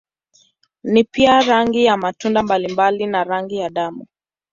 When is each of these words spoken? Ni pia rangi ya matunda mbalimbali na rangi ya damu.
Ni 0.83 1.03
pia 1.03 1.41
rangi 1.41 1.85
ya 1.85 1.97
matunda 1.97 2.43
mbalimbali 2.43 3.05
na 3.07 3.23
rangi 3.23 3.55
ya 3.57 3.69
damu. 3.69 4.07